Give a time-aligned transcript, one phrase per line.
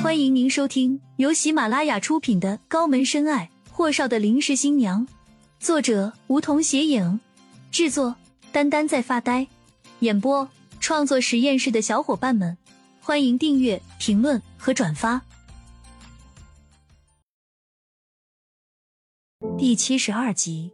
[0.00, 5.04] 欢迎您收听由喜马拉雅出品的《高门深爱：霍少的临时新娘》，
[5.58, 7.18] 作者梧桐斜影，
[7.72, 8.14] 制作
[8.52, 9.48] 丹丹在发呆，
[9.98, 10.48] 演播
[10.78, 12.56] 创作实验室的小伙伴们，
[13.00, 15.20] 欢迎订阅、评论和转发。
[19.58, 20.70] 第七十二集，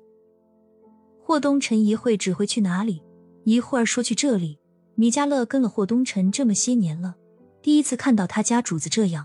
[1.22, 3.02] 霍东辰一会只会去哪里，
[3.44, 4.58] 一会儿说去这里。
[4.96, 7.16] 米迦勒跟了霍东辰这么些年了。
[7.64, 9.24] 第一次看到他家主子这样，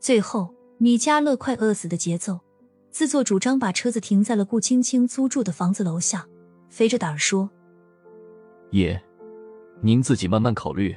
[0.00, 2.40] 最后米迦勒快饿死的节奏，
[2.90, 6.26] 自作主张把车子停在了顾青青租住的房子楼下，
[6.68, 7.48] 肥着胆儿说
[8.72, 9.00] ：“爷，
[9.80, 10.96] 您自己慢慢考虑，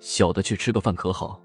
[0.00, 1.40] 小的去吃个饭可好？”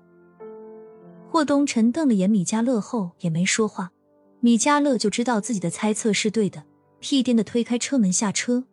[1.32, 3.94] 霍东辰瞪了眼米迦勒后也没说话，
[4.42, 6.62] 米迦勒就知道自己的猜测是对的，
[7.00, 8.66] 屁颠的推开车门下车。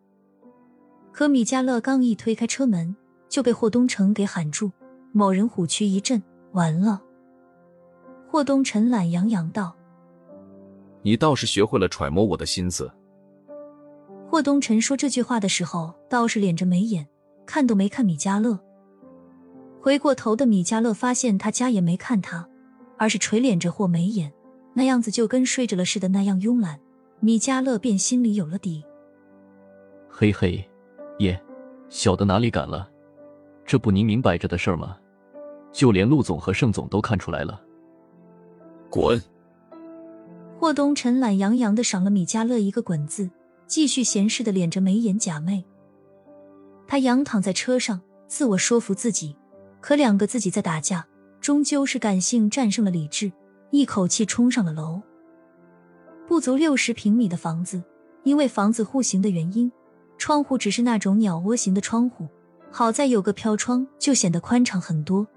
[1.13, 2.93] 可米迦勒刚一推开车门，
[3.29, 4.69] 就被霍东城给喊住。
[5.15, 6.21] 某人虎躯一震，
[6.53, 6.99] 完了。
[8.27, 9.75] 霍东辰懒洋洋道
[11.03, 12.91] ：“你倒是学会了揣摩我的心思。”
[14.27, 17.07] 霍东辰说这句话的时候，倒是敛着眉眼，
[17.45, 18.59] 看都没看米迦勒。
[19.79, 22.49] 回过头的米迦勒发现他家也没看他，
[22.97, 24.33] 而是垂敛着或眉眼，
[24.73, 26.79] 那样子就跟睡着了似的那样慵懒。
[27.19, 28.83] 米迦勒便心里有了底。
[30.09, 30.67] 嘿嘿，
[31.19, 31.39] 爷，
[31.87, 32.89] 小的哪里敢了？
[33.63, 34.97] 这不您明摆着的事儿吗？
[35.73, 37.59] 就连陆总和盛总都看出来了。
[38.89, 39.21] 滚！
[40.59, 43.29] 霍东辰懒洋洋的赏了米迦勒一个滚字，
[43.67, 45.63] 继续闲适的敛着眉眼假寐。
[46.87, 49.35] 他仰躺在车上，自我说服自己，
[49.81, 51.05] 可两个自己在打架，
[51.41, 53.31] 终究是感性战胜了理智，
[53.71, 55.01] 一口气冲上了楼。
[56.27, 57.83] 不足六十平米的房子，
[58.23, 59.69] 因为房子户型的原因，
[60.17, 62.27] 窗户只是那种鸟窝型的窗户，
[62.71, 65.27] 好在有个飘窗，就显得宽敞很多。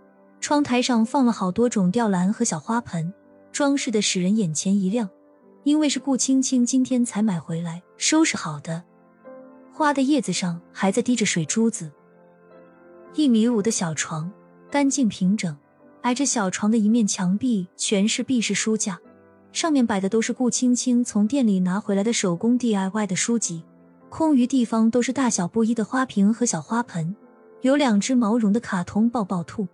[0.47, 3.13] 窗台上放了好多种吊兰和小花盆，
[3.51, 5.11] 装饰的使人眼前一亮。
[5.65, 8.85] 因为是顾青青今天才买回来，收拾好的。
[9.73, 11.91] 花的叶子上还在滴着水珠子。
[13.15, 14.31] 一米五的小床，
[14.71, 15.57] 干净平整。
[16.03, 19.01] 挨着小床的一面墙壁全是壁式书架，
[19.51, 23.65] 上面摆的都是顾青青从店里拿回来的手工 DIY 的书籍。
[24.09, 27.17] 空余地方都是大小不一的花瓶和小花盆，
[27.63, 29.67] 有两只毛绒的卡通抱抱兔。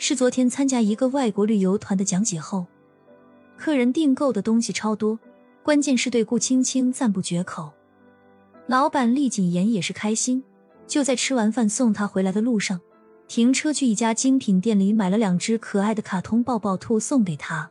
[0.00, 2.66] 是昨天参加一个外国旅游团的讲解后，
[3.56, 5.18] 客人订购的东西超多，
[5.64, 7.72] 关键是对顾青青赞不绝口。
[8.68, 10.44] 老板厉谨言也是开心，
[10.86, 12.80] 就在吃完饭送他回来的路上，
[13.26, 17.68] 停车去一家精品店里买了两只可爱的卡通抱抱兔送给他。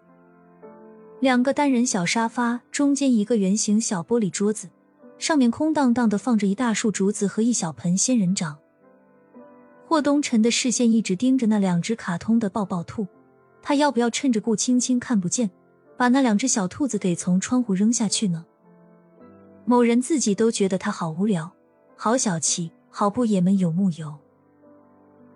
[1.22, 4.70] 两个单人小沙发，中间一个圆形小玻璃桌子，
[5.18, 8.58] 上面空荡荡的放着一大束竹子和一小盆仙人掌。
[9.90, 13.08] 霍东辰的视线一直盯着那两只卡通的抱抱兔，
[13.62, 15.50] 他要不要趁着顾青青看不见，
[15.96, 18.46] 把那两只小兔子给从窗户扔下去呢？
[19.64, 21.54] 某人自己都觉得他好无聊，
[21.96, 24.14] 好小气，好不也门有木有。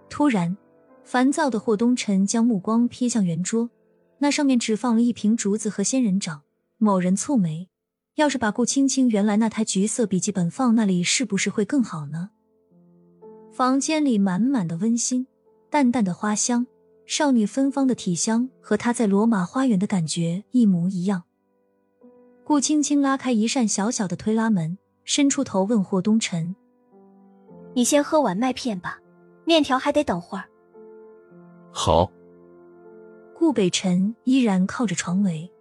[0.10, 0.58] 突然，
[1.06, 3.70] 烦躁的霍东辰将目光瞥向圆桌，
[4.18, 6.42] 那上面只放了一瓶竹子和仙人掌。
[6.78, 7.70] 某人蹙眉，
[8.16, 12.32] 要是把顾青青原来那台橘色笔记本放那里，是不是会更好呢？
[13.52, 15.28] 房间里满满的温馨，
[15.70, 16.66] 淡淡的花香，
[17.06, 21.24] 少女芬芳的体香和她在罗马花园的感觉一模一样。
[22.46, 26.56] 顾青青拉开一扇小小的推拉门，伸出头问霍东辰
[27.76, 29.00] ：“你先喝碗麦片吧，
[29.44, 30.46] 面条还得等会儿。”
[31.72, 32.10] 好。
[33.38, 35.52] 顾北辰依然靠着床围。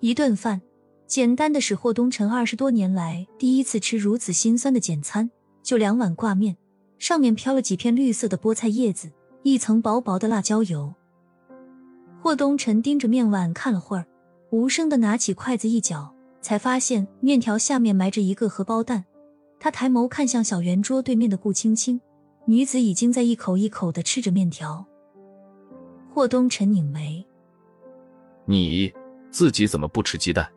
[0.00, 0.60] 一顿饭，
[1.06, 5.30] 简单的使霍东辰二十多年来第一次吃如此心酸的简餐，
[5.62, 6.56] 就两碗挂面。
[7.02, 9.10] 上面飘了几片绿色的菠菜叶子，
[9.42, 10.94] 一层薄薄的辣椒油。
[12.20, 14.06] 霍东辰盯着面碗看了会儿，
[14.50, 19.04] 无声的拿起筷子一搅，才发现面条下面埋着一个荷包蛋。
[19.58, 22.00] 他抬眸看向小圆桌对面的顾青青，
[22.44, 24.86] 女子已经在一口一口的吃着面条。
[26.14, 27.26] 霍东辰拧眉
[28.46, 28.92] ：“你
[29.28, 30.48] 自己怎么不吃鸡蛋？”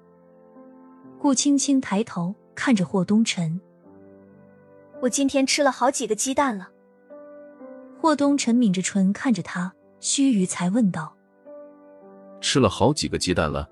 [1.19, 3.59] 顾青青抬头看着霍东辰。
[5.01, 6.69] 我今天吃了好几个鸡蛋了。
[8.01, 11.15] 霍东辰抿着唇看着他，须臾才问道
[12.41, 13.69] ：“吃了好几个鸡蛋了？”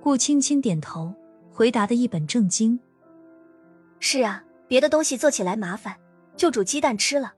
[0.00, 1.14] 顾青青点头，
[1.50, 2.78] 回答的一本正经
[4.00, 5.98] ：“是啊，别的东西做起来麻烦，
[6.36, 7.34] 就煮鸡蛋吃了。”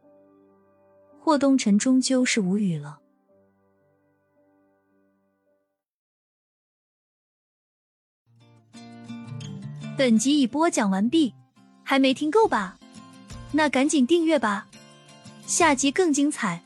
[1.19, 2.99] 霍东辰终究是无语了。
[9.97, 11.35] 本集已播讲完毕。
[11.91, 12.77] 还没听够吧？
[13.51, 14.69] 那赶紧订阅吧，
[15.45, 16.63] 下集更精彩。